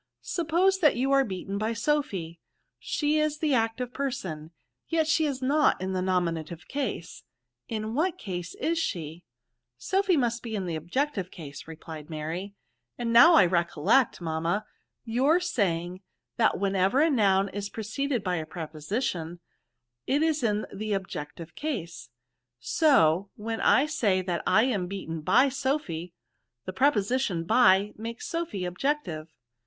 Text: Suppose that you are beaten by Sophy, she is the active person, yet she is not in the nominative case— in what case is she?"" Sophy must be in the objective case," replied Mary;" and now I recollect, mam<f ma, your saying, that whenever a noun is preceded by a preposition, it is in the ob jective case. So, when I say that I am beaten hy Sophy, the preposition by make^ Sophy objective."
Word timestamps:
Suppose 0.23 0.79
that 0.79 0.95
you 0.95 1.11
are 1.11 1.23
beaten 1.23 1.59
by 1.59 1.73
Sophy, 1.73 2.39
she 2.79 3.19
is 3.19 3.37
the 3.37 3.53
active 3.53 3.93
person, 3.93 4.49
yet 4.87 5.05
she 5.07 5.27
is 5.27 5.43
not 5.43 5.79
in 5.79 5.93
the 5.93 6.01
nominative 6.01 6.67
case— 6.67 7.21
in 7.69 7.93
what 7.93 8.17
case 8.17 8.55
is 8.55 8.79
she?"" 8.79 9.25
Sophy 9.77 10.17
must 10.17 10.41
be 10.41 10.55
in 10.55 10.65
the 10.65 10.75
objective 10.75 11.29
case," 11.29 11.67
replied 11.67 12.09
Mary;" 12.09 12.55
and 12.97 13.13
now 13.13 13.35
I 13.35 13.45
recollect, 13.45 14.19
mam<f 14.19 14.41
ma, 14.41 14.61
your 15.05 15.39
saying, 15.39 16.01
that 16.37 16.57
whenever 16.59 16.99
a 17.03 17.09
noun 17.11 17.49
is 17.49 17.69
preceded 17.69 18.23
by 18.23 18.37
a 18.37 18.45
preposition, 18.47 19.39
it 20.07 20.23
is 20.23 20.41
in 20.41 20.65
the 20.73 20.95
ob 20.95 21.09
jective 21.09 21.53
case. 21.53 22.09
So, 22.59 23.29
when 23.35 23.61
I 23.61 23.85
say 23.85 24.23
that 24.23 24.41
I 24.47 24.63
am 24.63 24.87
beaten 24.87 25.21
hy 25.23 25.49
Sophy, 25.49 26.11
the 26.65 26.73
preposition 26.73 27.43
by 27.43 27.93
make^ 27.99 28.23
Sophy 28.23 28.65
objective." 28.65 29.27